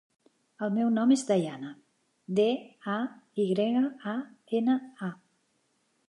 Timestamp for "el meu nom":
0.67-1.11